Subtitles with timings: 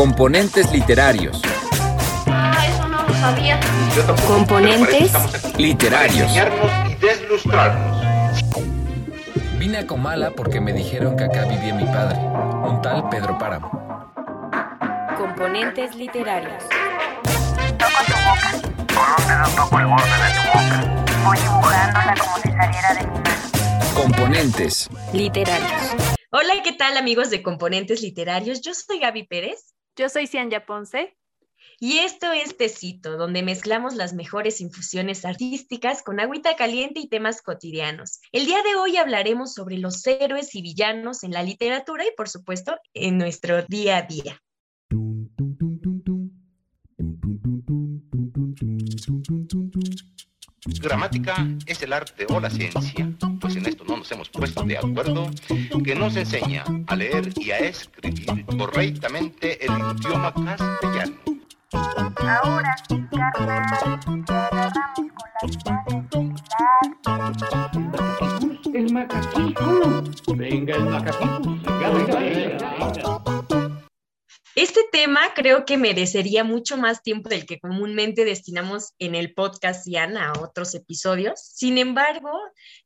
[0.00, 1.42] Componentes literarios.
[2.26, 3.60] Ah, eso no lo sabía.
[4.26, 5.12] Componentes
[5.58, 6.32] Literarios.
[6.88, 8.02] y deslustrarnos.
[9.58, 14.10] Vine a Comala porque me dijeron que acá vivía mi padre, un tal Pedro Páramo.
[15.18, 16.64] Componentes literarios.
[17.76, 18.52] Toco tu boca.
[18.94, 21.04] Con un dedo toco el borde de tu boca.
[21.26, 23.94] Voy dibujándola como si saliera de mi mano.
[23.94, 24.88] Componentes.
[25.12, 25.82] Literarios.
[26.30, 28.62] Hola, ¿qué tal amigos de Componentes Literarios?
[28.62, 31.16] Yo soy Gaby Pérez Yo soy Cianya Ponce.
[31.78, 37.42] y esto es Tecito, donde mezclamos las mejores infusiones artísticas con agüita caliente y temas
[37.42, 38.20] cotidianos.
[38.32, 42.28] El día de hoy hablaremos sobre los héroes y villanos en la literatura y, por
[42.28, 44.40] supuesto, en nuestro día a día.
[50.66, 53.10] Gramática es el arte o la ciencia,
[53.40, 55.30] pues en esto no nos hemos puesto de acuerdo,
[55.82, 61.16] que nos enseña a leer y a escribir correctamente el idioma castellano.
[61.72, 62.76] Ahora,
[63.10, 66.40] carnal, agarramos con las manos
[68.74, 70.04] El macaquito.
[70.36, 71.29] Venga, el macaquito.
[75.20, 80.16] Tema creo que merecería mucho más tiempo del que comúnmente destinamos en el podcast Ian
[80.16, 81.40] a otros episodios.
[81.40, 82.30] Sin embargo,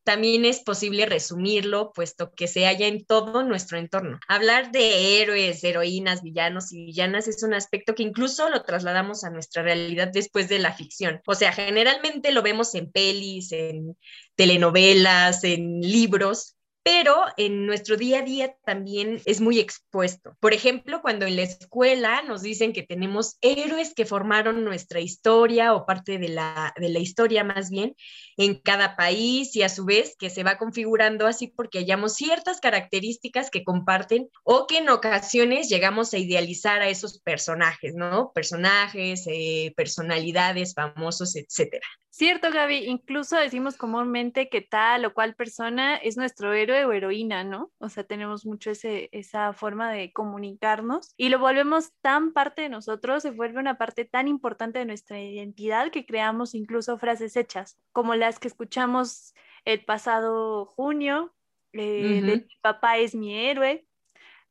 [0.03, 4.19] también es posible resumirlo, puesto que se halla en todo nuestro entorno.
[4.29, 9.31] Hablar de héroes, heroínas, villanos y villanas es un aspecto que incluso lo trasladamos a
[9.31, 11.21] nuestra realidad después de la ficción.
[11.27, 13.97] O sea, generalmente lo vemos en pelis, en
[14.35, 16.54] telenovelas, en libros,
[16.85, 20.37] pero en nuestro día a día también es muy expuesto.
[20.39, 25.73] Por ejemplo, cuando en la escuela nos dicen que tenemos héroes que formaron nuestra historia
[25.73, 27.97] o parte de la, historia más bien
[28.37, 32.61] en cada país y a su vez que se va configurando así porque hallamos ciertas
[32.61, 38.31] características que comparten o que en ocasiones llegamos a idealizar a esos personajes, ¿no?
[38.35, 41.87] Personajes, eh, personalidades famosos, etcétera.
[42.17, 47.43] Cierto, Gaby, incluso decimos comúnmente que tal o cual persona es nuestro héroe o heroína,
[47.43, 47.73] ¿no?
[47.79, 52.69] O sea, tenemos mucho ese, esa forma de comunicarnos y lo volvemos tan parte de
[52.69, 57.81] nosotros, se vuelve una parte tan importante de nuestra identidad que creamos incluso frases hechas,
[57.91, 61.35] como las que escuchamos el pasado junio,
[61.73, 62.47] eh, de Ujú.
[62.49, 63.89] mi papá es mi héroe,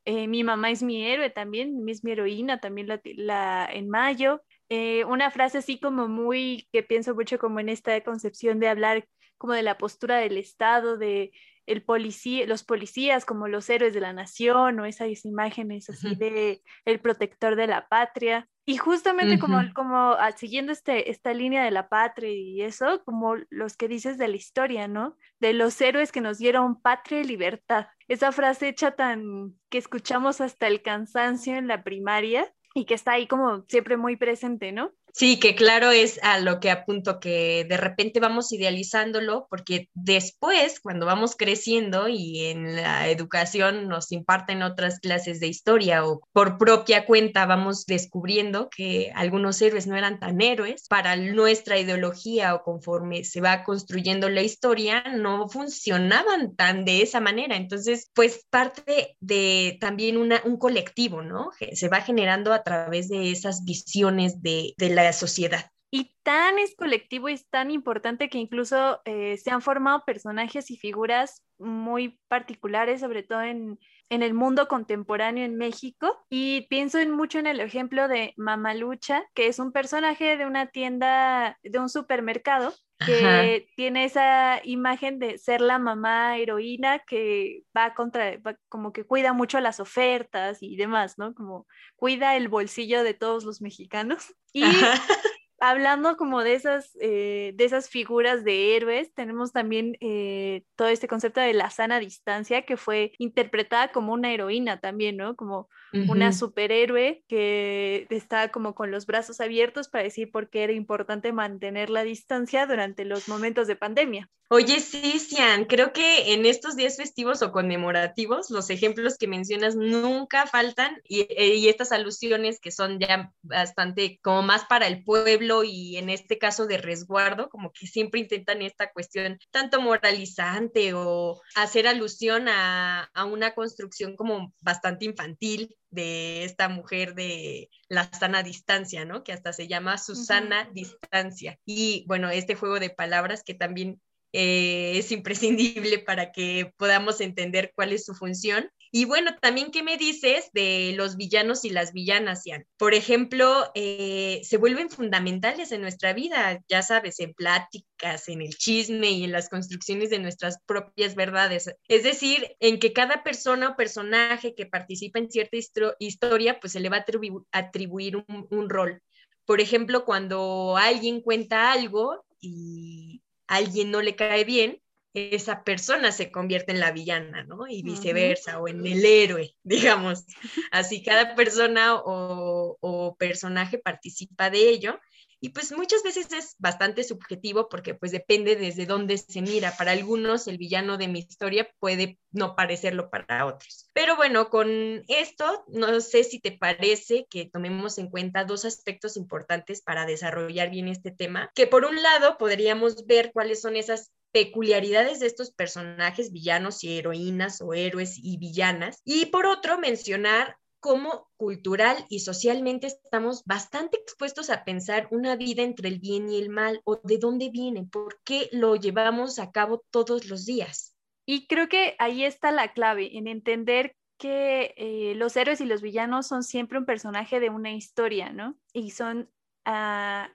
[0.05, 4.41] eh, mi mamá es mi héroe también, es mi heroína también la, la- en mayo.
[4.75, 9.07] Eh, una frase así como muy, que pienso mucho como en esta concepción de hablar
[9.37, 11.31] como de la postura del Estado, de
[11.67, 16.63] el policía, los policías como los héroes de la nación o esas imágenes así de
[16.85, 18.49] el protector de la patria.
[18.65, 23.35] Y justamente como, como ah, siguiendo este, esta línea de la patria y eso, como
[23.51, 25.17] los que dices de la historia, ¿no?
[25.39, 27.89] De los héroes que nos dieron patria y libertad.
[28.07, 33.13] Esa frase hecha tan que escuchamos hasta el cansancio en la primaria y que está
[33.13, 34.91] ahí como siempre muy presente, ¿no?
[35.15, 40.79] Sí, que claro es a lo que apunto que de repente vamos idealizándolo porque después,
[40.79, 46.57] cuando vamos creciendo y en la educación nos imparten otras clases de historia o por
[46.57, 52.63] propia cuenta vamos descubriendo que algunos héroes no eran tan héroes, para nuestra ideología o
[52.63, 57.55] conforme se va construyendo la historia, no funcionaban tan de esa manera.
[57.55, 61.51] Entonces, pues parte de también una, un colectivo, ¿no?
[61.73, 65.71] Se va generando a través de esas visiones de, de la sociedad.
[65.91, 70.71] Y tan es colectivo y es tan importante que incluso eh, se han formado personajes
[70.71, 76.25] y figuras muy particulares, sobre todo en, en el mundo contemporáneo en México.
[76.29, 80.67] Y pienso en mucho en el ejemplo de Mamalucha, que es un personaje de una
[80.67, 82.73] tienda, de un supermercado,
[83.05, 83.65] que Ajá.
[83.75, 89.33] tiene esa imagen de ser la mamá heroína que va contra, va como que cuida
[89.33, 91.33] mucho las ofertas y demás, ¿no?
[91.33, 94.33] Como cuida el bolsillo de todos los mexicanos.
[94.53, 94.93] Y Ajá.
[95.69, 101.07] hablando como de esas, eh, de esas figuras de héroes, tenemos también eh, todo este
[101.07, 105.37] concepto de la sana distancia que fue interpretada como una heroína también, ¿no?
[105.37, 105.69] Como
[106.09, 111.31] una superhéroe que está como con los brazos abiertos para decir por qué era importante
[111.31, 114.29] mantener la distancia durante los momentos de pandemia.
[114.49, 119.75] Oye, sí, Cian, creo que en estos días festivos o conmemorativos, los ejemplos que mencionas
[119.75, 125.03] nunca faltan y, eh, y estas alusiones que son ya bastante como más para el
[125.03, 130.93] pueblo y en este caso de resguardo, como que siempre intentan esta cuestión tanto moralizante
[130.95, 138.09] o hacer alusión a, a una construcción como bastante infantil de esta mujer de la
[138.11, 139.23] sana distancia, ¿no?
[139.23, 141.59] Que hasta se llama Susana Distancia.
[141.65, 144.01] Y bueno, este juego de palabras que también
[144.33, 148.69] eh, es imprescindible para que podamos entender cuál es su función.
[148.95, 152.67] Y bueno, también, ¿qué me dices de los villanos y las villanas, Ian?
[152.77, 158.55] Por ejemplo, eh, se vuelven fundamentales en nuestra vida, ya sabes, en pláticas, en el
[158.55, 161.73] chisme y en las construcciones de nuestras propias verdades.
[161.87, 165.57] Es decir, en que cada persona o personaje que participa en cierta
[165.97, 169.01] historia, pues se le va a atribuir un, un rol.
[169.45, 174.82] Por ejemplo, cuando alguien cuenta algo y alguien no le cae bien,
[175.13, 177.67] esa persona se convierte en la villana, ¿no?
[177.67, 180.25] Y viceversa, o en el héroe, digamos.
[180.71, 184.99] Así cada persona o, o, personaje participa de ello.
[185.43, 189.75] Y pues muchas veces es bastante subjetivo porque pues depende desde dónde se mira.
[189.75, 193.89] Para algunos el villano de mi historia puede no parecerlo para otros.
[193.91, 199.17] Pero bueno, con esto, no sé si te parece que tomemos en cuenta dos aspectos
[199.17, 204.13] importantes para desarrollar bien este tema, que por un lado podríamos ver cuáles son esas
[204.31, 209.01] peculiaridades de estos personajes villanos y heroínas o héroes y villanas.
[209.03, 215.63] Y por otro, mencionar cómo cultural y socialmente estamos bastante expuestos a pensar una vida
[215.63, 219.51] entre el bien y el mal o de dónde viene, por qué lo llevamos a
[219.51, 220.93] cabo todos los días.
[221.25, 225.81] Y creo que ahí está la clave, en entender que eh, los héroes y los
[225.81, 228.57] villanos son siempre un personaje de una historia, ¿no?
[228.73, 229.29] Y son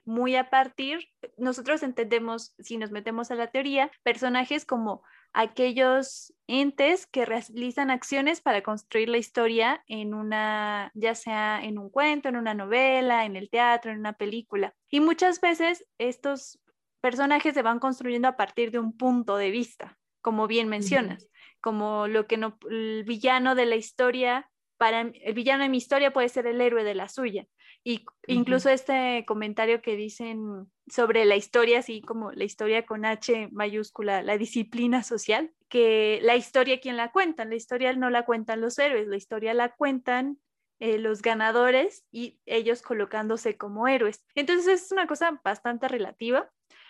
[0.05, 5.03] muy a partir, nosotros entendemos, si nos metemos a la teoría, personajes como
[5.33, 11.89] aquellos entes que realizan acciones para construir la historia en una, ya sea en un
[11.89, 14.73] cuento, en una novela, en el teatro, en una película.
[14.89, 16.59] Y muchas veces estos
[17.01, 21.27] personajes se van construyendo a partir de un punto de vista, como bien mencionas,
[21.61, 26.11] como lo que no, el villano de la historia, para el villano de mi historia
[26.11, 27.45] puede ser el héroe de la suya.
[27.83, 33.49] Y incluso este comentario que dicen sobre la historia, así como la historia con H
[33.51, 37.45] mayúscula, la disciplina social, que la historia, ¿quién la cuenta?
[37.45, 40.39] La historia no la cuentan los héroes, la historia la cuentan
[40.79, 44.25] eh, los ganadores y ellos colocándose como héroes.
[44.35, 46.49] Entonces es una cosa bastante relativa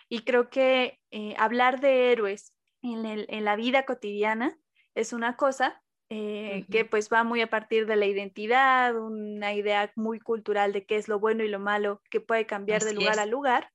[0.09, 4.57] y creo que eh, hablar de héroes en, en la vida cotidiana
[4.95, 9.91] es una cosa, eh, que pues va muy a partir de la identidad, una idea
[9.95, 13.19] muy cultural de qué es lo bueno y lo malo que puede cambiar de lugar
[13.19, 13.71] a lugar.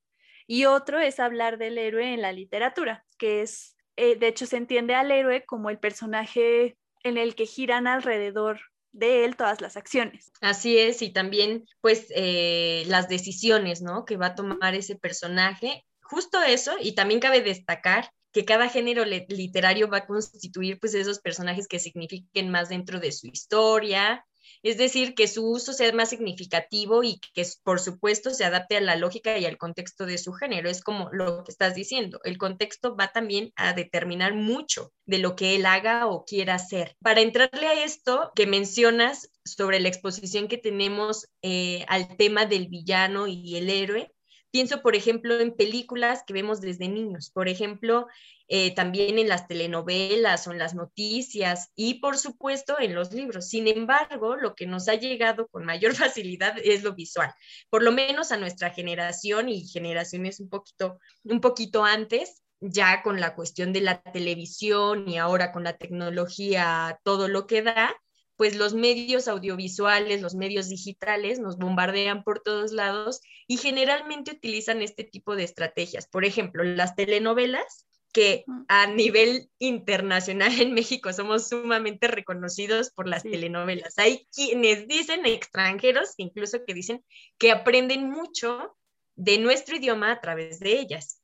[0.46, 4.56] Y otro es hablar del héroe en la literatura, que es, eh, de hecho se
[4.56, 8.60] entiende al héroe como el personaje en el que giran alrededor
[8.92, 10.32] de él todas las acciones.
[10.40, 14.04] Así es, y también pues eh, las decisiones, ¿no?
[14.04, 15.84] Que va a tomar ese personaje.
[16.02, 21.20] Justo eso, y también cabe destacar que cada género literario va a constituir pues esos
[21.20, 24.26] personajes que signifiquen más dentro de su historia,
[24.64, 28.80] es decir, que su uso sea más significativo y que por supuesto se adapte a
[28.80, 30.68] la lógica y al contexto de su género.
[30.68, 35.36] Es como lo que estás diciendo, el contexto va también a determinar mucho de lo
[35.36, 36.96] que él haga o quiera hacer.
[37.02, 42.66] Para entrarle a esto que mencionas sobre la exposición que tenemos eh, al tema del
[42.66, 44.10] villano y el héroe,
[44.54, 48.06] Pienso, por ejemplo, en películas que vemos desde niños, por ejemplo,
[48.46, 53.48] eh, también en las telenovelas o en las noticias y, por supuesto, en los libros.
[53.48, 57.34] Sin embargo, lo que nos ha llegado con mayor facilidad es lo visual,
[57.68, 63.18] por lo menos a nuestra generación y generaciones un poquito, un poquito antes, ya con
[63.18, 67.92] la cuestión de la televisión y ahora con la tecnología, todo lo que da,
[68.36, 74.82] pues los medios audiovisuales, los medios digitales nos bombardean por todos lados y generalmente utilizan
[74.82, 76.08] este tipo de estrategias.
[76.08, 83.24] Por ejemplo, las telenovelas, que a nivel internacional en México somos sumamente reconocidos por las
[83.24, 83.98] telenovelas.
[83.98, 87.04] Hay quienes dicen, extranjeros, incluso que dicen
[87.38, 88.76] que aprenden mucho
[89.16, 91.20] de nuestro idioma a través de ellas.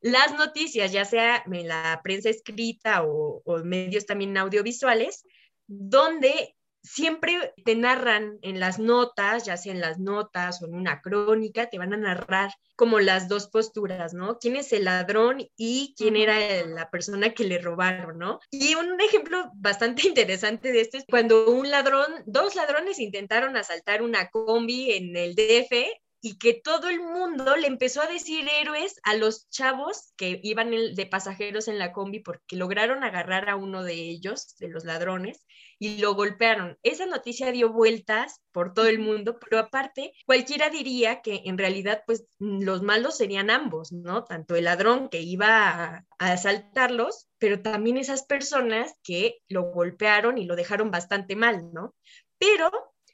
[0.00, 5.24] Las noticias, ya sea en la prensa escrita o, o medios también audiovisuales,
[5.66, 6.54] donde
[6.84, 11.70] siempre te narran en las notas, ya sea en las notas o en una crónica,
[11.70, 14.38] te van a narrar como las dos posturas, ¿no?
[14.38, 18.38] ¿Quién es el ladrón y quién era la persona que le robaron, ¿no?
[18.50, 24.02] Y un ejemplo bastante interesante de esto es cuando un ladrón, dos ladrones intentaron asaltar
[24.02, 25.72] una combi en el DF
[26.20, 30.70] y que todo el mundo le empezó a decir héroes a los chavos que iban
[30.70, 35.44] de pasajeros en la combi porque lograron agarrar a uno de ellos, de los ladrones,
[35.78, 36.78] y lo golpearon.
[36.82, 42.02] Esa noticia dio vueltas por todo el mundo, pero aparte, cualquiera diría que en realidad,
[42.06, 44.24] pues los malos serían ambos, ¿no?
[44.24, 50.44] Tanto el ladrón que iba a, asaltarlos, pero también esas personas que lo golpearon y
[50.44, 51.94] lo dejaron bastante mal, ¿no?
[52.38, 52.70] Pero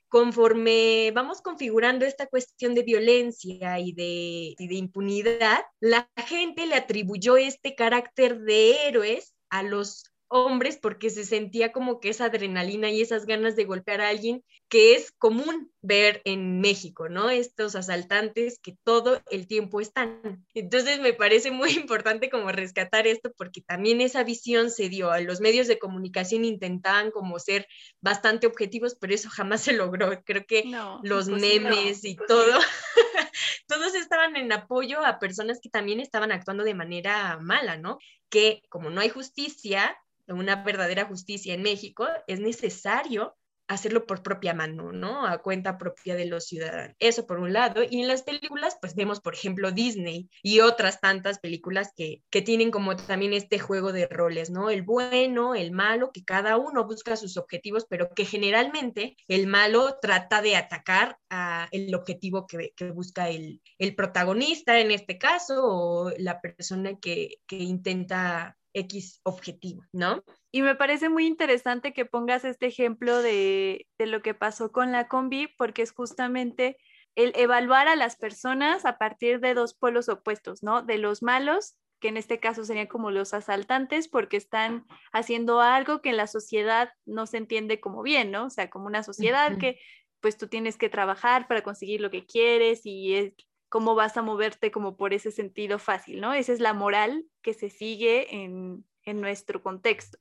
[0.09, 7.37] conforme vamos configurando esta cuestión de violencia y de, de, impunidad, la gente le atribuyó
[7.37, 13.03] este carácter de héroes a los hombres porque se sentía como que esa adrenalina y
[13.03, 17.31] esas ganas de golpear a alguien que es común ver en México, ¿no?
[17.31, 20.47] Estos asaltantes que todo el tiempo están.
[20.55, 25.11] Entonces me parece muy importante como rescatar esto porque también esa visión se dio.
[25.21, 27.67] Los medios de comunicación intentaban como ser
[28.01, 30.23] bastante objetivos, pero eso jamás se logró.
[30.25, 32.57] Creo que No, los memes y todo,
[33.67, 37.99] todos estaban en apoyo a personas que también estaban actuando de manera mala, ¿no?
[38.29, 39.97] Que como no hay justicia,
[40.39, 43.37] una verdadera justicia en México, es necesario
[43.71, 45.25] hacerlo por propia mano, ¿no?
[45.25, 46.97] A cuenta propia de los ciudadanos.
[46.99, 47.83] Eso por un lado.
[47.89, 52.43] Y en las películas, pues vemos, por ejemplo, Disney y otras tantas películas que, que
[52.43, 54.71] tienen como también este juego de roles, ¿no?
[54.71, 59.99] El bueno, el malo, que cada uno busca sus objetivos, pero que generalmente el malo
[60.03, 66.11] trata de atacar a el objetivo que, busca el, el protagonista en este caso o
[66.19, 70.23] la persona que, que intenta X objetivo, ¿no?
[70.53, 74.93] Y me parece muy interesante que pongas este ejemplo de, de, lo que pasó con
[74.93, 76.77] la combi, porque es justamente
[77.15, 80.83] el evaluar a las personas a partir de dos polos opuestos, ¿no?
[80.83, 86.01] De los malos, que en este caso serían como los asaltantes, porque están haciendo algo
[86.01, 88.47] que en la sociedad no se entiende como bien, ¿no?
[88.47, 89.61] O sea, como una sociedad uh -huh.
[89.61, 89.81] que
[90.21, 93.35] pues tú tienes que trabajar para conseguir lo que quieres y es,
[93.71, 96.35] cómo vas a moverte como por ese sentido fácil, ¿no?
[96.35, 100.19] Esa es la moral que se sigue en, en nuestro contexto.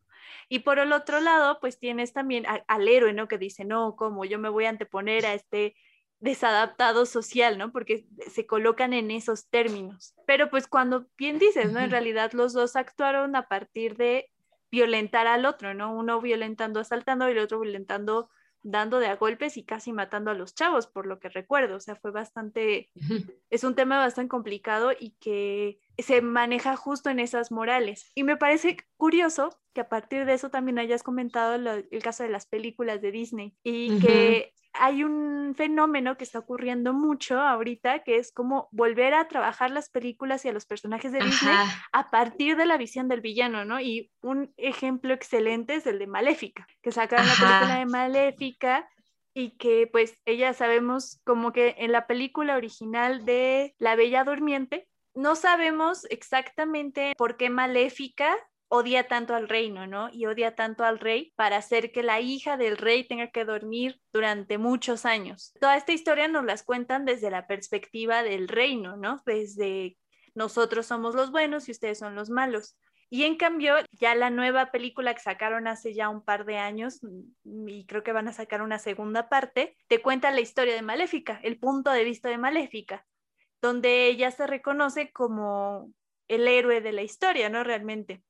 [0.47, 3.27] Y por el otro lado, pues tienes también al, al héroe, ¿no?
[3.27, 4.23] Que dice, no, ¿cómo?
[4.23, 5.75] Yo me voy a anteponer a este
[6.19, 7.71] desadaptado social, ¿no?
[7.71, 10.13] Porque se colocan en esos términos.
[10.27, 11.79] Pero pues cuando bien dices, ¿no?
[11.79, 14.29] En realidad los dos actuaron a partir de
[14.69, 15.91] violentar al otro, ¿no?
[15.91, 18.29] Uno violentando, asaltando y el otro violentando
[18.61, 21.75] dando de a golpes y casi matando a los chavos, por lo que recuerdo.
[21.75, 22.89] O sea, fue bastante,
[23.49, 28.11] es un tema bastante complicado y que se maneja justo en esas morales.
[28.15, 32.23] Y me parece curioso que a partir de eso también hayas comentado lo, el caso
[32.23, 34.01] de las películas de Disney y uh -huh.
[34.01, 39.71] que hay un fenómeno que está ocurriendo mucho ahorita, que es como volver a trabajar
[39.71, 41.85] las películas y a los personajes de Disney Ajá.
[41.91, 43.79] a partir de la visión del villano, ¿no?
[43.79, 48.89] Y un ejemplo excelente es el de Maléfica, que sacaron la película de Maléfica
[49.33, 54.87] y que pues ella sabemos como que en la película original de La Bella Durmiente,
[55.15, 58.35] no sabemos exactamente por qué Maléfica
[58.69, 60.09] odia tanto al reino, ¿no?
[60.11, 63.99] Y odia tanto al rey para hacer que la hija del rey tenga que dormir
[64.13, 65.53] durante muchos años.
[65.59, 69.21] Toda esta historia nos las cuentan desde la perspectiva del reino, ¿no?
[69.25, 69.97] Desde
[70.35, 72.77] nosotros somos los buenos y ustedes son los malos.
[73.09, 76.99] Y en cambio, ya la nueva película que sacaron hace ya un par de años,
[77.43, 81.39] y creo que van a sacar una segunda parte, te cuenta la historia de Maléfica,
[81.41, 83.03] el punto de vista de Maléfica,
[83.63, 85.91] donde ella se reconoce como
[86.27, 87.63] el héroe de la historia, ¿no?
[87.63, 88.21] Realmente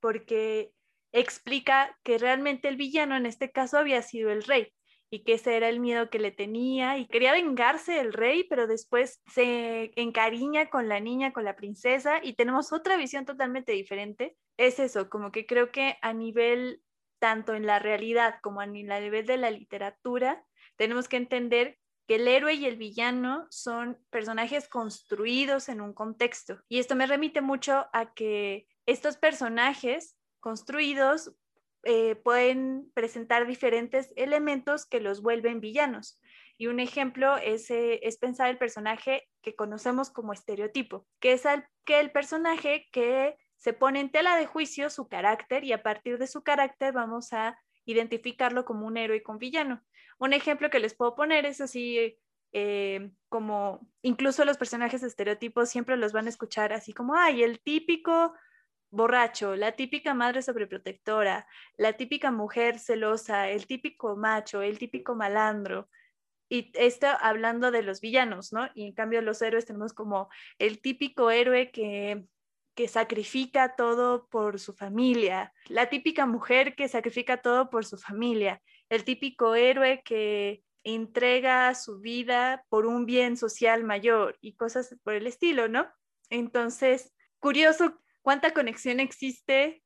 [0.00, 0.72] porque
[1.12, 4.72] explica que realmente el villano en este caso había sido el rey
[5.10, 8.66] y que ese era el miedo que le tenía y quería vengarse del rey, pero
[8.66, 14.36] después se encariña con la niña, con la princesa y tenemos otra visión totalmente diferente.
[14.58, 16.82] Es eso, como que creo que a nivel
[17.18, 20.44] tanto en la realidad como a nivel de la literatura,
[20.76, 26.60] tenemos que entender que el héroe y el villano son personajes construidos en un contexto.
[26.68, 31.34] Y esto me remite mucho a que estos personajes construidos
[31.84, 36.18] eh, pueden presentar diferentes elementos que los vuelven villanos.
[36.56, 41.44] Y un ejemplo es, eh, es pensar el personaje que conocemos como estereotipo, que es
[41.44, 45.82] el, que el personaje que se pone en tela de juicio su carácter y a
[45.82, 49.82] partir de su carácter vamos a identificarlo como un héroe con villano.
[50.18, 52.18] Un ejemplo que les puedo poner es así,
[52.52, 57.60] eh, como incluso los personajes estereotipos siempre los van a escuchar así como, ay, el
[57.60, 58.32] típico
[58.90, 65.88] borracho, la típica madre sobreprotectora, la típica mujer celosa, el típico macho, el típico malandro.
[66.50, 68.68] Y esto hablando de los villanos, ¿no?
[68.74, 70.28] Y en cambio los héroes tenemos como
[70.58, 72.24] el típico héroe que,
[72.74, 78.62] que sacrifica todo por su familia, la típica mujer que sacrifica todo por su familia,
[78.88, 85.14] el típico héroe que entrega su vida por un bien social mayor y cosas por
[85.14, 85.86] el estilo, ¿no?
[86.30, 89.82] Entonces, curioso cuánta conexión existe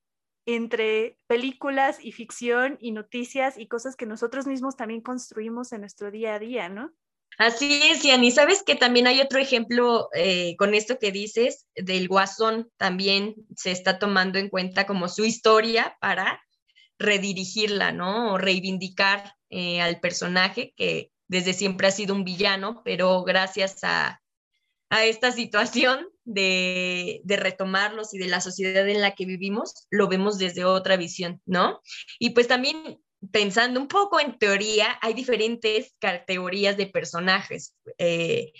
[0.47, 6.11] entre películas y ficción y noticias y cosas que nosotros mismos también construimos en nuestro
[6.11, 6.93] día a día, ¿no?
[7.39, 12.07] Así es, y sabes que también hay otro ejemplo eh, con esto que dices del
[12.07, 16.43] guasón, también se está tomando en cuenta como su historia para
[16.99, 18.35] redirigirla, ¿no?
[18.35, 24.22] O reivindicar eh, al personaje que desde siempre ha sido un villano, pero gracias a,
[24.93, 30.07] a esta situación de, de, retomarlos y de la sociedad en la que vivimos, lo
[30.07, 31.81] vemos desde otra visión, ¿no?
[32.19, 37.75] Y pues también pensando un poco en teoría, hay diferentes categorías de personajes.
[37.97, 38.53] Eh,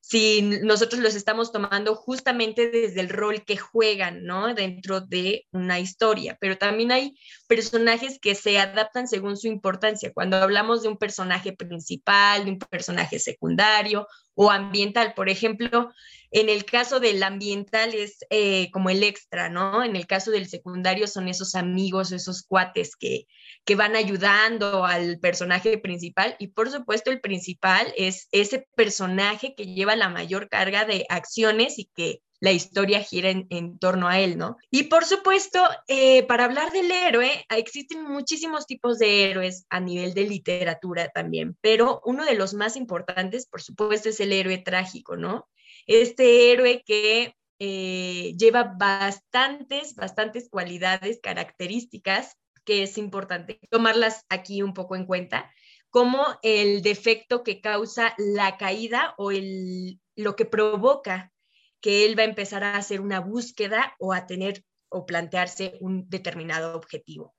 [0.00, 4.54] si nosotros los estamos tomando justamente desde el rol que juegan, ¿no?
[4.54, 7.14] Dentro de una historia, pero también hay
[7.46, 10.12] personajes que se adaptan según su importancia.
[10.12, 14.06] Cuando hablamos de un personaje principal, de un personaje secundario
[14.42, 15.92] o ambiental, por ejemplo,
[16.30, 19.84] en el caso del ambiental es eh, como el extra, ¿no?
[19.84, 23.26] En el caso del secundario son esos amigos, esos cuates que,
[23.66, 29.66] que van ayudando al personaje principal y por supuesto el principal es ese personaje que
[29.66, 34.38] lleva la mayor carga de acciones y que la historia gira en, torno a él,
[34.38, 34.56] ¿no?
[34.70, 40.14] Y por supuesto, eh, para hablar del héroe, existen muchísimos tipos de héroes a nivel
[40.14, 45.16] de literatura también, pero uno de los más importantes, por supuesto, es el héroe trágico,
[45.16, 45.48] ¿no?
[45.86, 54.74] Este héroe que eh, lleva bastantes, bastantes cualidades, características que es importante tomarlas aquí un
[54.74, 55.50] poco en cuenta,
[55.90, 61.32] como el defecto que causa la caída o el, lo que provoca
[61.80, 66.08] que él va a empezar a hacer una búsqueda o a tener o plantearse un
[66.08, 67.34] determinado objetivo.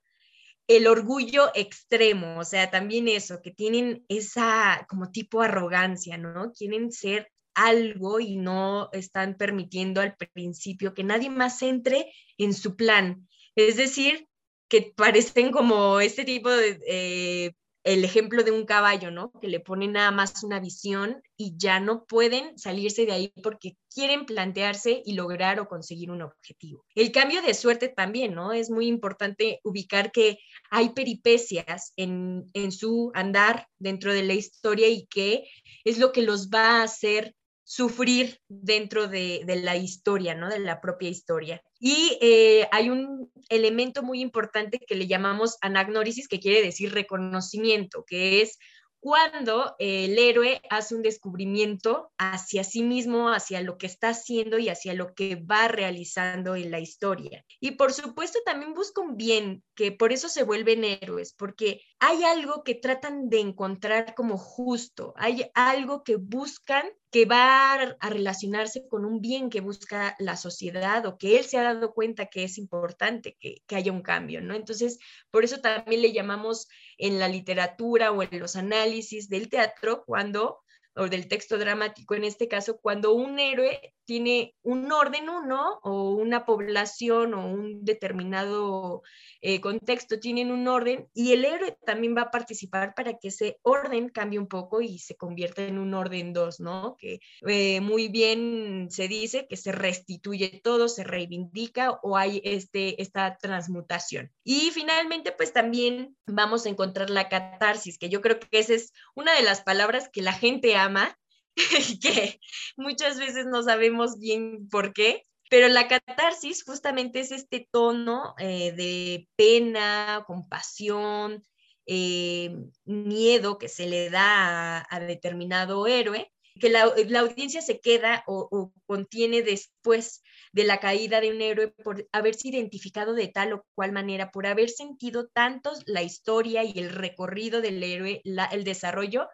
[0.66, 6.52] El orgullo extremo, o sea, también eso, que tienen esa como tipo arrogancia, ¿no?
[6.52, 12.76] Quieren ser algo y no están permitiendo al principio que nadie más entre en su
[12.76, 13.28] plan.
[13.54, 14.28] Es decir,
[14.68, 17.52] que parecen como este tipo de eh,
[17.84, 19.32] el ejemplo de un caballo, ¿no?
[19.40, 23.76] Que le ponen nada más una visión y ya no pueden salirse de ahí porque
[23.92, 26.84] quieren plantearse y lograr o conseguir un objetivo.
[26.94, 28.52] El cambio de suerte también, ¿no?
[28.52, 30.38] Es muy importante ubicar que
[30.70, 35.44] hay peripecias en, en su andar dentro de la historia y que
[35.84, 37.34] es lo que los va a hacer
[37.64, 40.48] sufrir dentro de, la historia, ¿no?
[40.48, 41.62] De la propia historia.
[41.78, 48.04] Y eh, hay un elemento muy importante que le llamamos anagnórisis, que quiere decir reconocimiento,
[48.06, 48.58] que es
[49.02, 54.68] cuando el héroe hace un descubrimiento hacia sí mismo, hacia lo que está haciendo y
[54.68, 57.44] hacia lo que va realizando en la historia.
[57.58, 62.24] Y por supuesto también busca un bien, que por eso se vuelven héroes, porque hay
[62.24, 68.88] algo que tratan de encontrar como justo, hay algo que buscan que va a relacionarse
[68.88, 72.44] con un bien que busca la sociedad o que él se ha dado cuenta que
[72.44, 74.54] es importante que, que, haya un cambio, ¿no?
[74.54, 74.98] Entonces,
[75.30, 80.61] por eso también le llamamos en la literatura o en los análisis del teatro cuando
[80.96, 86.12] o del texto dramático en este caso, cuando un héroe tiene un orden uno o
[86.12, 89.02] una población o un determinado
[89.40, 93.58] eh, contexto tienen un orden y el héroe también va a participar para que ese
[93.62, 96.96] orden cambie un poco y se convierta en un orden dos, ¿no?
[96.98, 103.00] Que eh, muy bien se dice que se restituye todo, se reivindica o hay este,
[103.02, 104.32] esta transmutación.
[104.44, 108.92] Y finalmente, pues también vamos a encontrar la catarsis, que yo creo que esa es
[109.14, 111.18] una de las palabras que la gente ama
[112.02, 112.40] que
[112.76, 118.72] muchas veces no sabemos bien por qué, pero la catarsis justamente es este tono eh,
[118.72, 121.44] de pena, compasión,
[121.86, 126.82] eh, miedo que se le da a, determinado héroe, que la,
[127.20, 132.48] audiencia se queda o, o, contiene después de la caída de un héroe por haberse
[132.48, 137.60] identificado de tal o cual manera, por haber sentido tanto la historia y el recorrido
[137.60, 139.28] del héroe, la, el desarrollo,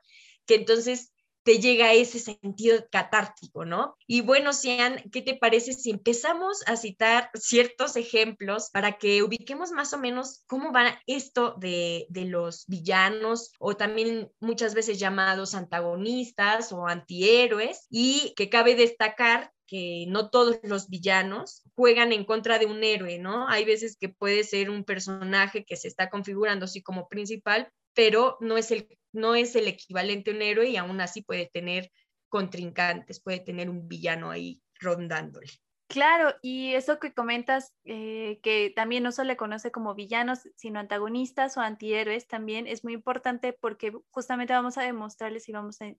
[0.47, 1.13] que entonces
[1.49, 3.97] te llega ese sentido catártico, ¿no?
[4.07, 9.73] Y bueno, Sian, ¿qué te parece si empezamos a citar ciertos ejemplos para que ubiquemos
[9.73, 15.55] más o menos cómo va esto de, de los villanos o también muchas veces llamados
[15.55, 22.59] antagonistas o antihéroes y que cabe destacar que no todos los villanos juegan en contra
[22.59, 23.49] de un héroe, ¿no?
[23.49, 28.37] Hay veces que puede ser un personaje que se está configurando así como principal, pero
[28.41, 28.87] no es el,
[29.19, 31.91] no es el equivalente a un héroe y aún así puede tener
[32.29, 35.49] contrincantes, puede tener un villano ahí rondándole.
[35.91, 40.79] Claro, y eso que comentas, eh, que también no solo le conoce como villanos, sino
[40.81, 45.95] antagonistas o antihéroes, también es muy importante porque justamente vamos a demostrarles y vamos a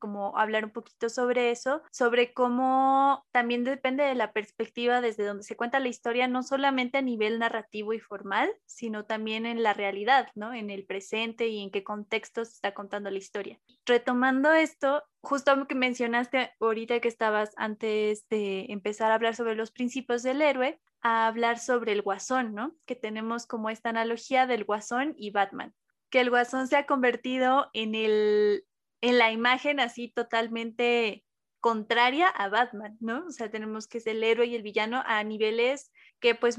[0.00, 5.44] como hablar un poquito sobre eso, sobre cómo también depende de la perspectiva desde donde
[5.44, 9.72] se cuenta la historia, no solamente a nivel narrativo y formal, sino también en la
[9.72, 10.52] realidad, ¿no?
[10.52, 13.60] En el presente y en qué contexto se está contando la historia.
[13.86, 19.70] Retomando esto, justo que mencionaste ahorita que estabas antes de empezar a hablar sobre los
[19.70, 22.74] principios del héroe, a hablar sobre el guasón, ¿no?
[22.86, 25.74] Que tenemos como esta analogía del guasón y Batman,
[26.10, 28.64] que el guasón se ha convertido en el
[29.00, 31.24] en la imagen así totalmente
[31.60, 33.26] contraria a Batman, ¿no?
[33.26, 36.58] O sea, tenemos que es el héroe y el villano a niveles que pues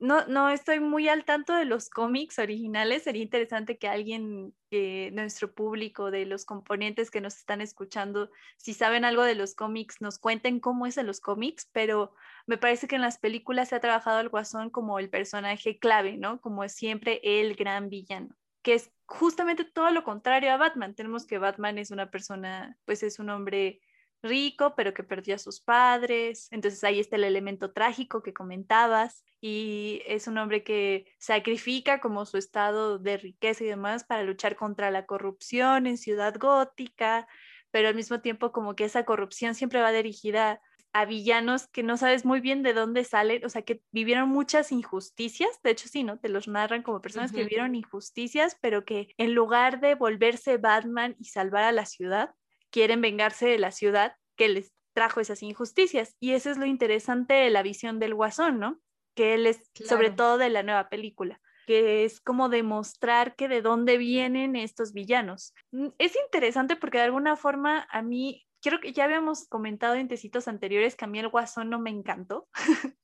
[0.00, 3.02] no, no estoy muy al tanto de los cómics originales.
[3.02, 8.72] Sería interesante que alguien, de nuestro público, de los componentes que nos están escuchando, si
[8.72, 12.14] saben algo de los cómics, nos cuenten cómo es en los cómics, pero
[12.46, 16.16] me parece que en las películas se ha trabajado al guasón como el personaje clave,
[16.16, 16.40] ¿no?
[16.40, 20.94] Como siempre el gran villano, que es justamente todo lo contrario a Batman.
[20.94, 23.80] Tenemos que Batman es una persona, pues es un hombre
[24.22, 26.48] rico, pero que perdió a sus padres.
[26.50, 32.26] Entonces ahí está el elemento trágico que comentabas y es un hombre que sacrifica como
[32.26, 37.26] su estado de riqueza y demás para luchar contra la corrupción en Ciudad Gótica,
[37.70, 40.60] pero al mismo tiempo como que esa corrupción siempre va dirigida
[40.92, 44.72] a villanos que no sabes muy bien de dónde salen, o sea, que vivieron muchas
[44.72, 46.18] injusticias, de hecho sí, ¿no?
[46.18, 51.14] Te los narran como personas que vivieron injusticias, pero que en lugar de volverse Batman
[51.18, 52.34] y salvar a la ciudad,
[52.70, 56.16] quieren vengarse de la ciudad que les trajo esas injusticias.
[56.20, 58.80] Y eso es lo interesante de la visión del guasón, ¿no?
[59.14, 63.62] Que él es, sobre todo de la nueva película, que es como demostrar que de
[63.62, 65.54] dónde vienen estos villanos.
[65.72, 70.08] Mm, es interesante porque de alguna forma a mí, creo que ya habíamos comentado en
[70.08, 72.48] tecitos anteriores que a mí el guasón no me encantó.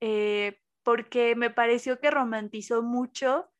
[0.00, 3.50] Eh, porque me pareció que romantizó mucho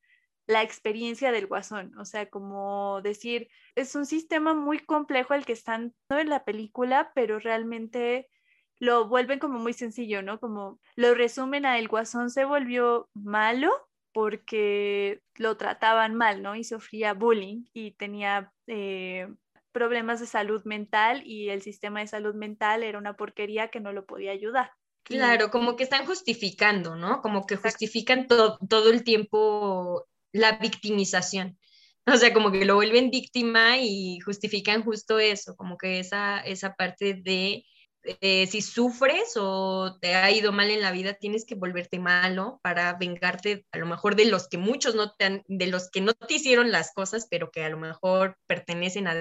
[0.49, 5.53] la experiencia del guasón, o sea, como decir, es un sistema muy complejo el que
[5.53, 8.29] están en la película, pero realmente
[8.79, 10.41] lo vuelven como muy sencillo, ¿no?
[10.41, 13.71] Como lo resumen a el guasón se volvió malo
[14.13, 16.57] porque lo trataban mal, ¿no?
[16.57, 19.29] Y sufría bullying y tenía eh,
[19.71, 23.93] problemas de salud mental y el sistema de salud mental era una porquería que no
[23.93, 24.73] lo podía ayudar.
[25.03, 27.21] Claro, como que están justificando, ¿no?
[27.23, 31.59] Como que justifican todo el tiempo la victimización.
[32.07, 36.75] O sea, como que lo vuelven víctima y justifican justo eso, como que esa, esa
[36.75, 37.65] parte de
[38.21, 42.61] eh, si sufres o te ha ido mal en la vida, tienes que volverte malo
[42.63, 46.01] para vengarte a lo mejor de los que muchos no te han, de los que
[46.01, 49.15] no te hicieron las cosas, pero que a lo mejor pertenecen a,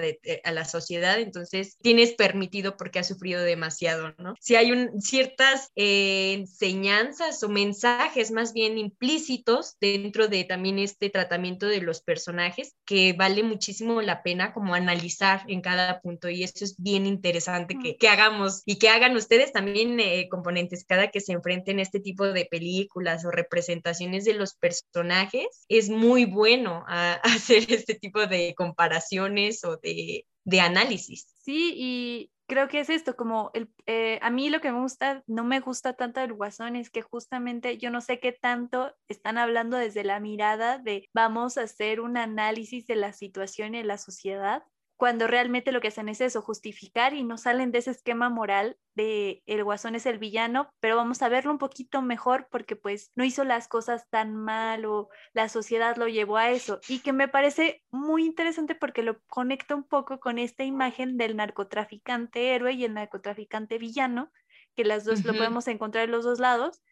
[0.44, 4.34] a la sociedad, entonces tienes permitido porque has sufrido demasiado, ¿no?
[4.40, 11.10] Si hay un, ciertas eh, enseñanzas o mensajes más bien implícitos dentro de también este
[11.10, 16.28] tratamiento de los personajes que vale muchísimo la pena como analizar en cada punto.
[16.28, 20.84] Y eso es bien interesante que, que hagamos y que hagan ustedes también eh, componentes
[20.84, 25.64] cada que se enfrenten a este tipo de películas o representaciones de los personajes.
[25.68, 26.84] Es muy bueno
[27.22, 31.28] hacer este tipo de comparaciones o de, de análisis.
[31.40, 35.22] Sí, y creo que es esto, como el, eh, a mí lo que me gusta,
[35.26, 39.38] no me gusta tanto del guasón, es que justamente yo no sé qué tanto están
[39.38, 43.98] hablando desde la mirada de vamos a hacer un análisis de la situación en la
[43.98, 44.62] sociedad
[44.98, 48.76] cuando realmente lo que hacen es eso, justificar y no salen de ese esquema moral
[48.96, 53.12] de el guasón es el villano, pero vamos a verlo un poquito mejor porque pues
[53.14, 56.80] no hizo las cosas tan mal o la sociedad lo llevó a eso.
[56.88, 61.36] Y que me parece muy interesante porque lo conecta un poco con esta imagen del
[61.36, 64.32] narcotraficante héroe y el narcotraficante villano,
[64.74, 66.82] que las dos lo podemos encontrar en los dos lados,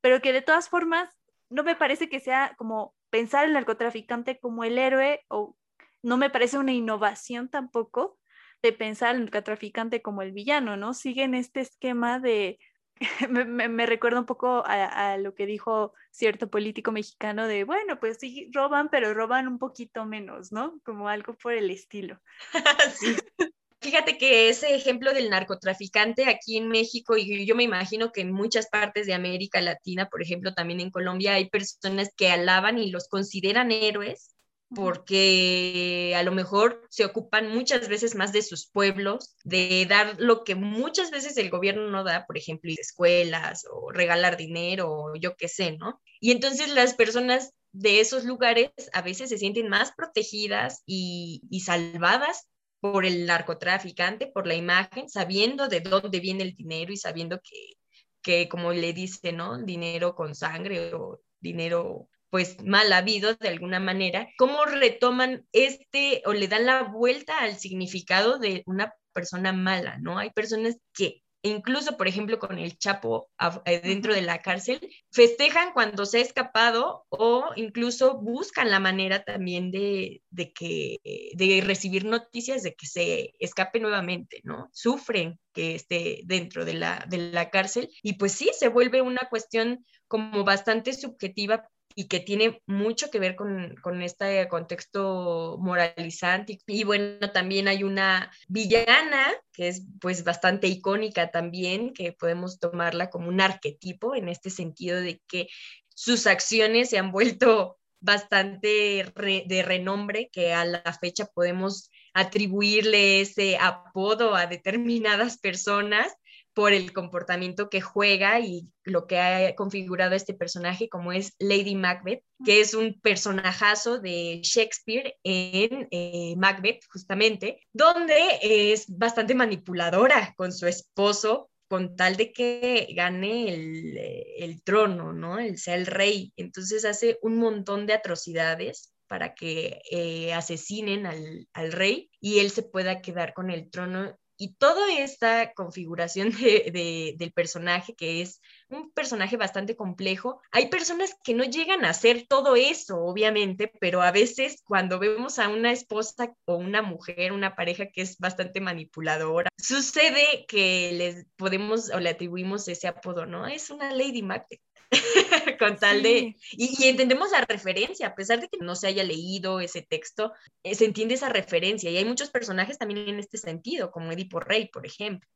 [0.00, 1.16] pero que de todas formas
[1.48, 5.54] no me parece que sea como pensar el narcotraficante como el héroe o
[6.02, 8.18] no me parece una innovación tampoco
[8.62, 10.94] de pensar al narcotraficante como el villano, ¿no?
[10.94, 12.58] Siguen este esquema de,
[13.28, 18.50] me, recuerda un poco a, lo que dijo cierto político mexicano de, bueno, pues sí,
[18.52, 20.80] roban, pero roban un poquito menos, ¿no?
[20.84, 22.20] Como algo por el estilo.
[23.80, 28.30] Fíjate que ese ejemplo del narcotraficante aquí en México, y yo me imagino que en
[28.30, 32.92] muchas partes de América Latina, por ejemplo, también en Colombia, hay personas que alaban y
[32.92, 34.31] los consideran héroes
[34.74, 40.44] porque a lo mejor se ocupan muchas veces más de sus pueblos, de dar lo
[40.44, 45.36] que muchas veces el gobierno no da, por ejemplo, escuelas o regalar dinero o yo
[45.36, 46.00] qué sé, ¿no?
[46.20, 52.48] Y entonces las personas de esos lugares a veces se sienten más protegidas y, salvadas
[52.80, 57.74] por el narcotraficante, por la imagen, sabiendo de dónde viene el dinero y sabiendo que,
[58.22, 59.58] que como le dice, ¿no?
[59.62, 66.32] Dinero con sangre o dinero pues mal habido de alguna manera, ¿cómo retoman este o
[66.32, 70.16] le dan la vuelta al significado de una persona mala, ¿no?
[70.16, 73.28] Hay personas que incluso, por ejemplo, con el Chapo
[73.66, 79.24] eh, dentro de la cárcel, festejan cuando se ha escapado o incluso buscan la manera
[79.24, 81.00] también de, de, que,
[81.34, 84.70] de recibir noticias de que se escape nuevamente, ¿no?
[84.72, 89.28] Sufren que esté dentro de la, de la cárcel y pues sí, se vuelve una
[89.28, 96.58] cuestión como bastante subjetiva y que tiene mucho que ver con, con este contexto moralizante.
[96.66, 103.10] Y bueno, también hay una villana que es pues bastante icónica también, que podemos tomarla
[103.10, 105.48] como un arquetipo en este sentido de que
[105.94, 109.12] sus acciones se han vuelto bastante
[109.46, 116.12] de renombre, que a la fecha podemos atribuirle ese apodo a determinadas personas
[116.54, 121.74] por el comportamiento que juega y lo que ha configurado este personaje, como es Lady
[121.74, 130.34] Macbeth, que es un personajazo de Shakespeare en eh, Macbeth, justamente, donde es bastante manipuladora
[130.36, 135.38] con su esposo con tal de que gane el, trono, ¿no?
[135.38, 136.30] El sea el rey.
[136.36, 142.50] Entonces hace un montón de atrocidades para que eh, asesinen al, al, rey y él
[142.50, 148.40] se pueda quedar con el trono y toda esta configuración de, del personaje, que es
[148.68, 154.02] un personaje bastante complejo, hay personas que no llegan a hacer todo eso, obviamente, pero
[154.02, 158.60] a veces cuando vemos a una esposa o una mujer, una pareja que es bastante
[158.60, 163.46] manipuladora, sucede que les podemos o le atribuimos ese apodo, ¿no?
[163.46, 164.60] Es una Lady Macbeth.
[165.58, 166.36] con tal de...
[166.52, 170.74] Y, entendemos la referencia, a pesar de que no se haya leído ese texto, eh,
[170.74, 174.68] se entiende esa referencia y hay muchos personajes también en este sentido, como Edipo Rey,
[174.68, 175.28] por ejemplo.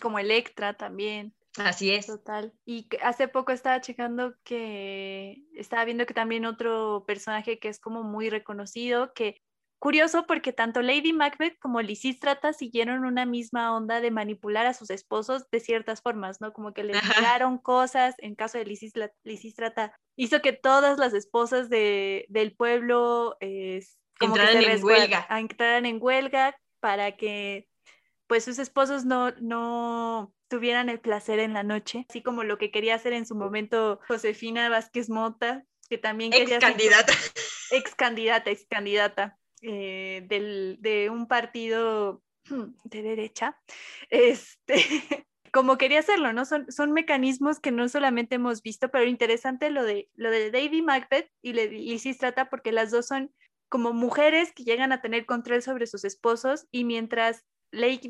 [0.00, 1.34] como Electra también.
[1.58, 2.06] Así es.
[2.06, 2.52] Total.
[2.64, 8.02] Y hace poco estaba checando que estaba viendo que también otro personaje que es como
[8.02, 9.42] muy reconocido, que
[9.82, 14.90] Curioso porque tanto Lady Macbeth como Lisístrata siguieron una misma onda de manipular a sus
[14.90, 16.52] esposos de ciertas formas, ¿no?
[16.52, 18.64] Como que le negaron cosas, en caso de
[19.24, 25.26] Lisístrata, hizo que todas las esposas de, del pueblo entraran en huelga.
[25.30, 27.66] entraran en huelga para que
[28.28, 32.70] pues sus esposos no, no tuvieran el placer en la noche, así como lo que
[32.70, 36.58] quería hacer en su momento Josefina Vázquez Mota, que también quería...
[36.58, 37.12] Ex candidata.
[37.72, 39.40] Ex candidata, ex candidata.
[39.62, 42.20] Eh, de un partido
[42.84, 43.56] de derecha,
[44.10, 44.74] este,
[45.52, 46.44] como quería hacerlo, ¿no?
[46.44, 50.82] Son, son mecanismos que no solamente hemos visto, pero interesante lo de, lo de Lady
[50.82, 53.32] Macbeth y Lysistrata, porque las dos son
[53.68, 58.08] como mujeres que llegan a tener control sobre sus esposos y mientras Lady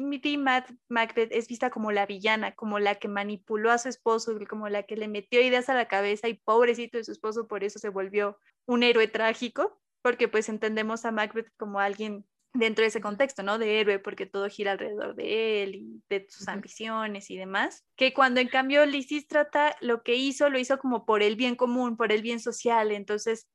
[0.89, 4.83] Macbeth es vista como la villana, como la que manipuló a su esposo, como la
[4.85, 7.91] que le metió ideas a la cabeza y pobrecito de su esposo por eso se
[7.91, 13.43] volvió un héroe trágico porque pues entendemos a Macbeth como alguien dentro de ese contexto,
[13.43, 13.59] ¿no?
[13.59, 17.85] De héroe, porque todo gira alrededor de él y de sus ambiciones y demás.
[17.97, 21.97] Que cuando en cambio Lisístrata lo que hizo, lo hizo como por el bien común,
[21.97, 22.93] por el bien social.
[22.93, 23.49] Entonces,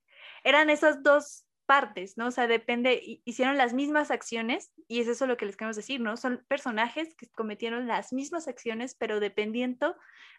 [0.43, 2.27] eran esas dos partes, ¿no?
[2.27, 5.99] O sea, depende, hicieron las mismas acciones y es eso lo que les queremos decir,
[5.99, 6.17] ¿no?
[6.17, 9.95] Son personajes que cometieron las mismas acciones, pero dependiendo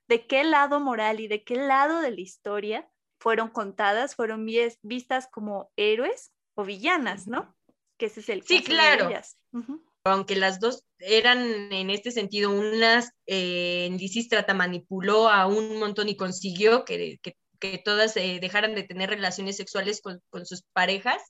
[0.08, 4.46] de qué lado moral y de qué lado de la historia fueron contadas, fueron
[4.82, 7.54] vistas como héroes o villanas, ¿no?
[7.96, 9.10] Que ese es el Sí, claro.
[10.04, 16.16] Aunque las dos eran en este sentido unas, eh, Lisístrata manipuló a un montón y
[16.16, 17.18] consiguió que,
[17.84, 21.20] todas eh, dejaran de tener relaciones sexuales con, sus parejas.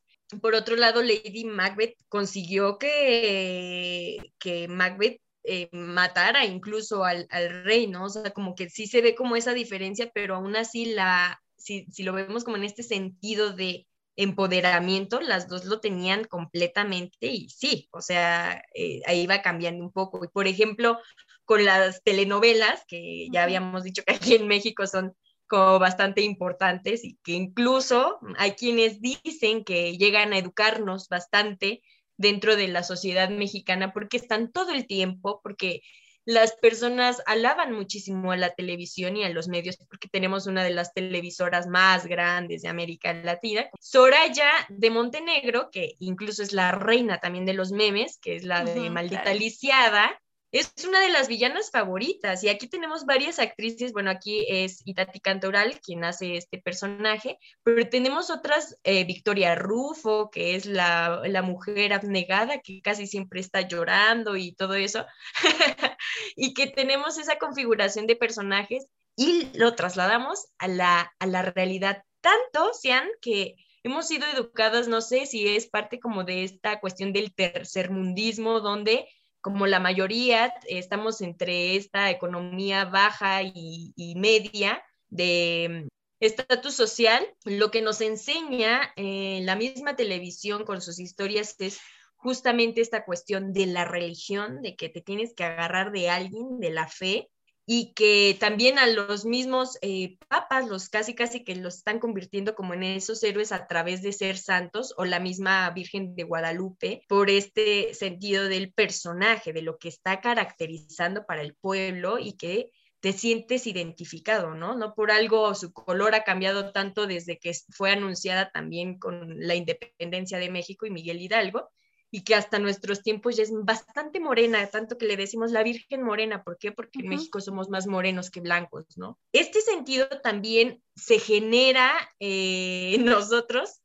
[0.42, 7.86] Por otro lado, Lady Macbeth consiguió que, que Macbeth eh, matara incluso al, al, rey,
[7.86, 8.04] ¿no?
[8.04, 11.86] O sea, como que sí se ve como esa diferencia, pero aún así la, si,
[12.02, 17.88] lo vemos como en este sentido de empoderamiento, las dos lo tenían completamente y sí,
[17.92, 20.24] o sea, eh, ahí va cambiando un poco.
[20.24, 20.98] Y por ejemplo,
[21.44, 25.14] con las telenovelas, que ya habíamos dicho que aquí en México son
[25.46, 31.82] como bastante importantes y que incluso hay quienes dicen que llegan a educarnos bastante
[32.18, 35.80] dentro de la sociedad mexicana porque están todo el tiempo, porque
[36.28, 40.68] las personas alaban muchísimo a la televisión y a los medios porque tenemos una de
[40.68, 43.66] las televisoras más grandes de América Latina.
[43.80, 48.62] Soraya de Montenegro, que incluso es la reina también de los memes, que es la
[48.62, 52.42] de Maldita Lisiada, es una de las villanas favoritas.
[52.42, 57.88] Y aquí tenemos varias actrices, bueno, aquí es Itati Cantoral quien hace este personaje, pero
[57.88, 63.62] tenemos otras, eh, Victoria Rufo, que es la, la, mujer abnegada que casi siempre está
[63.62, 65.06] llorando y todo eso,
[66.36, 72.04] y que tenemos esa configuración de personajes y lo trasladamos a la, a la realidad,
[72.20, 77.12] tanto sean que hemos sido educadas, no sé si es parte como de esta cuestión
[77.12, 79.06] del tercermundismo, donde
[79.40, 85.88] como la mayoría, estamos entre esta economía baja y, media de mm,
[86.20, 91.80] estatus social, lo que nos enseña eh, la misma televisión con sus historias es
[92.18, 96.70] justamente esta cuestión de la religión, de que te tienes que agarrar de alguien, de
[96.70, 97.30] la fe,
[97.70, 102.54] y que también a los mismos eh, papas, los casi casi que los están convirtiendo
[102.54, 107.02] como en esos héroes a través de ser santos o la misma Virgen de Guadalupe
[107.08, 112.72] por este sentido del personaje, de lo que está caracterizando para el pueblo y que
[113.00, 114.74] te sientes identificado, ¿no?
[114.74, 119.54] No por algo su color ha cambiado tanto desde que fue anunciada también con la
[119.54, 121.70] independencia de México y Miguel Hidalgo,
[122.10, 126.02] y que hasta nuestros tiempos ya es bastante morena, tanto que le decimos la Virgen
[126.02, 126.42] Morena.
[126.42, 126.72] ¿Por qué?
[126.72, 129.18] Porque en México somos más morenos que blancos, ¿no?
[129.32, 133.80] Este sentido también se genera eh, en nosotros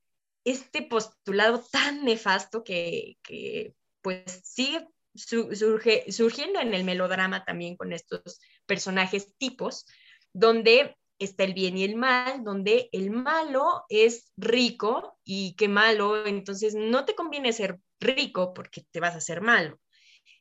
[0.46, 7.94] este postulado tan nefasto que, que pues sigue surge, surgiendo en el melodrama también con
[7.94, 9.86] estos personajes tipos,
[10.34, 16.26] donde está el bien y el mal, donde el malo es rico y qué malo,
[16.26, 19.80] entonces no te conviene ser rico porque te vas a hacer malo.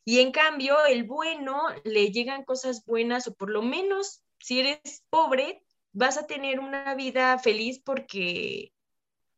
[0.04, 5.04] Y en cambio, el bueno le llegan cosas buenas o por lo menos si eres
[5.10, 8.72] pobre, vas a tener una vida feliz porque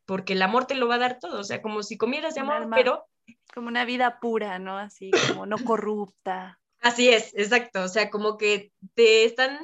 [0.06, 2.42] porque el amor te lo va a dar todo, o sea, como si comieras de
[2.42, 3.06] amor, pero
[3.54, 4.76] como una vida pura, ¿no?
[4.76, 6.60] Así como no corrupta.
[6.80, 9.58] Así es, exacto, o sea, como que te están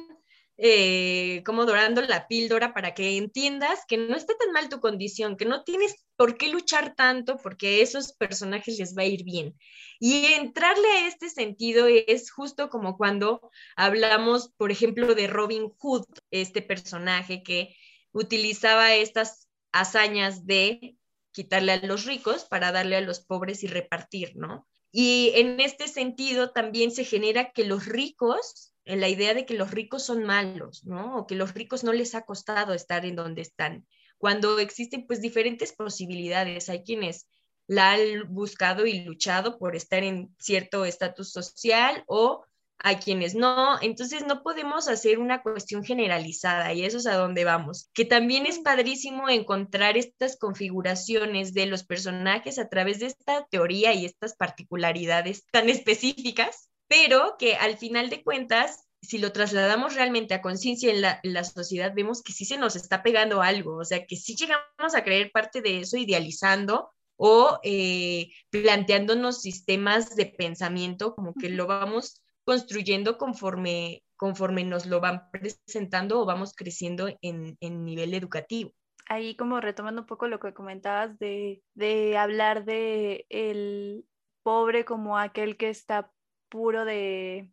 [0.63, 5.35] eh, como dorando la píldora para que entiendas que no está tan mal tu condición,
[5.35, 9.23] que no tienes por qué luchar tanto porque a esos personajes les va a ir
[9.23, 9.57] bien.
[9.99, 16.05] Y entrarle a este sentido es justo como cuando hablamos, por ejemplo, de Robin Hood,
[16.29, 17.75] este personaje que
[18.11, 20.95] utilizaba estas hazañas de
[21.31, 24.67] quitarle a los ricos para darle a los pobres y repartir, ¿no?
[24.91, 29.53] Y en este sentido también se genera que los ricos en la idea de que
[29.53, 31.17] los ricos son malos, ¿no?
[31.17, 33.85] O que los ricos no les ha costado estar en donde están,
[34.17, 36.69] cuando existen pues diferentes posibilidades.
[36.69, 37.27] Hay quienes
[37.67, 42.43] la han buscado y luchado por estar en cierto estatus social o
[42.77, 43.81] hay quienes no.
[43.81, 47.89] Entonces no podemos hacer una cuestión generalizada y eso es a donde vamos.
[47.93, 53.93] Que también es padrísimo encontrar estas configuraciones de los personajes a través de esta teoría
[53.93, 60.33] y estas particularidades tan específicas pero que al final de cuentas, si lo trasladamos realmente
[60.33, 60.99] a conciencia en
[61.33, 64.93] la, sociedad, vemos que sí se nos está pegando algo, o sea, que sí llegamos
[64.93, 71.65] a creer parte de eso idealizando o eh, planteándonos sistemas de pensamiento como que lo
[71.65, 78.73] vamos construyendo conforme, conforme nos lo van presentando o vamos creciendo en, en nivel educativo.
[79.07, 84.03] Ahí como retomando un poco lo que comentabas de, de, hablar de el
[84.43, 86.11] pobre como aquel que está
[86.51, 87.49] puro de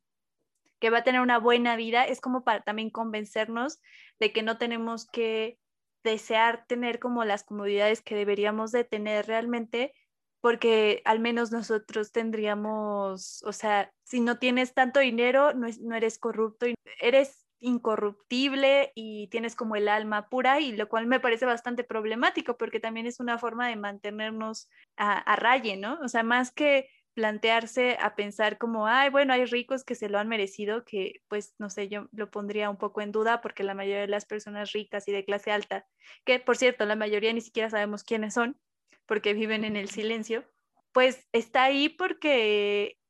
[0.81, 3.81] que va a tener una buena vida, es como para también convencernos
[4.21, 5.59] de que no tenemos que
[6.05, 9.93] desear tener como las comodidades que deberíamos de tener realmente,
[10.41, 16.19] porque al menos nosotros tendríamos, o sea, si no tienes tanto dinero, no, no eres
[16.19, 16.67] corrupto,
[17.01, 22.57] eres incorruptible y tienes como el alma pura y lo cual me parece bastante problemático
[22.57, 25.99] porque también es una forma de mantenernos a, a raye, ¿no?
[26.03, 30.21] O sea, más que plantearse a pensar como, ay, bueno, hay ricos que se lo
[30.21, 33.75] han merecido, que pues no sé, yo lo pondría un poco en duda porque la
[33.75, 35.85] mayoría de las personas ricas y de clase alta,
[36.25, 38.57] que por cierto, la mayoría ni siquiera sabemos quiénes son,
[39.05, 40.45] porque viven en el silencio,
[40.93, 43.01] pues está ahí porque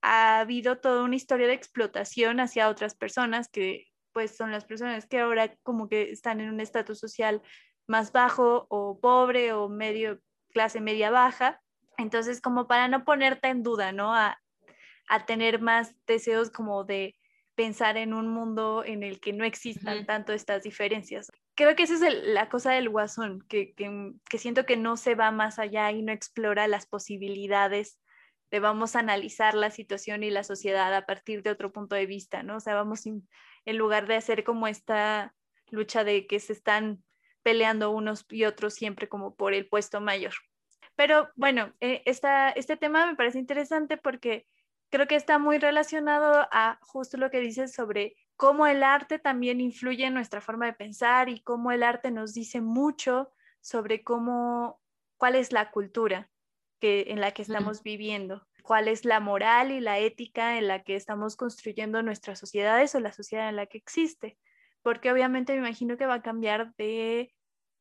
[0.00, 5.06] ha habido toda una historia de explotación hacia otras personas que pues son las personas
[5.06, 7.42] que ahora como que están en un estatus social
[7.86, 10.22] más bajo o pobre o medio
[10.54, 11.60] clase media baja
[11.98, 14.14] entonces, como para no ponerte en duda, ¿no?
[14.14, 14.38] A,
[15.26, 17.16] tener más deseos como de
[17.54, 21.32] pensar en un mundo en el que no existan tanto estas diferencias.
[21.54, 25.30] Creo que esa es la cosa del guasón, que, que, siento que no se va
[25.30, 27.98] más allá y no explora las posibilidades
[28.50, 32.04] de vamos a analizar la situación y la sociedad a partir de otro punto de
[32.04, 32.56] vista, ¿no?
[32.56, 35.34] O sea, vamos en lugar de hacer como esta
[35.70, 37.02] lucha de que se están
[37.42, 40.34] peleando unos y otros siempre como por el puesto mayor.
[40.98, 44.48] Pero bueno, eh, este tema me parece interesante porque
[44.90, 49.60] creo que está muy relacionado a justo lo que dices sobre cómo el arte también
[49.60, 53.30] influye en nuestra forma de pensar y cómo el arte nos dice mucho
[53.60, 54.80] sobre cómo,
[55.18, 56.32] cuál es la cultura
[56.80, 60.82] que, en la que estamos viviendo, cuál es la moral y la ética en la
[60.82, 64.36] que estamos construyendo nuestras sociedades o la sociedad en la que existe.
[64.82, 67.32] Porque obviamente me imagino que va a cambiar de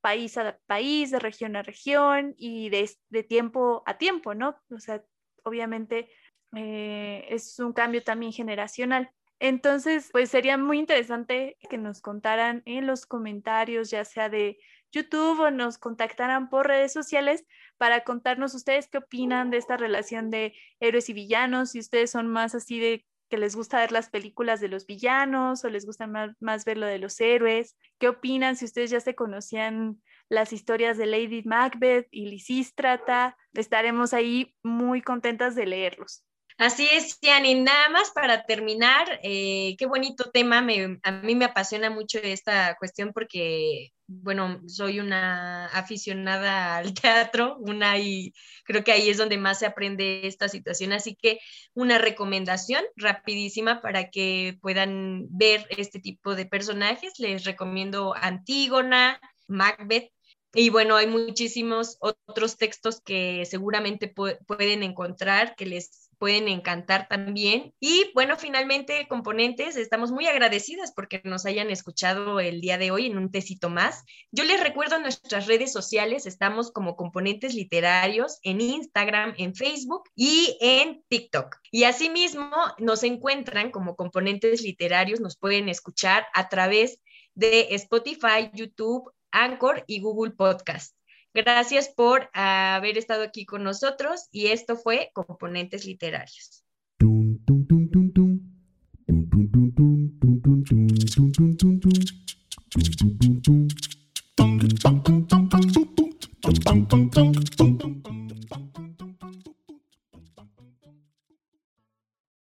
[0.08, 4.56] país a país, de región a región y de, tiempo a tiempo, ¿no?
[4.72, 5.04] O sea,
[5.44, 6.10] obviamente
[6.56, 9.12] eh, es un cambio también generacional.
[9.40, 14.58] Entonces, pues sería muy interesante que nos contaran en los comentarios, ya sea de
[14.94, 17.46] YouTube o nos contactaran por redes sociales
[17.76, 22.28] para contarnos ustedes qué opinan de esta relación de héroes y villanos, si ustedes son
[22.28, 26.08] más así de que les gusta ver las películas de los villanos o les gusta
[26.08, 27.78] más, más ver lo de los héroes.
[28.00, 33.38] ¿Qué opinan si ustedes ya se conocían las historias de Lady Macbeth y Lisístrata?
[33.54, 36.27] Estaremos ahí muy contentas de leerlos.
[36.58, 40.60] Así es, y Nada más para terminar, eh, qué bonito tema.
[40.62, 47.58] Me, a mí me apasiona mucho esta cuestión porque, bueno, soy una aficionada al teatro,
[47.60, 48.34] una y
[48.66, 50.94] creo que ahí es donde más se aprende esta situación.
[50.94, 51.40] Así que
[51.76, 57.20] una recomendación rapidísima para que puedan ver este tipo de personajes.
[57.20, 60.12] Les recomiendo Antígona, Macbeth,
[60.54, 67.74] y bueno, hay muchísimos otros textos que seguramente pueden encontrar que les pueden encantar también.
[67.80, 73.06] Y bueno, finalmente, componentes, estamos muy agradecidas porque nos hayan escuchado el día de hoy
[73.06, 74.04] en un tecito más.
[74.32, 80.58] Yo les recuerdo nuestras redes sociales, estamos como componentes literarios en Instagram, en Facebook y
[80.60, 81.58] en TikTok.
[81.72, 87.00] Y asimismo nos encuentran como componentes literarios, nos pueden escuchar a través
[87.36, 90.97] de Spotify, YouTube, Anchor y Google Podcast.
[91.38, 96.64] Gracias por haber estado aquí con nosotros y esto fue Componentes Literarios.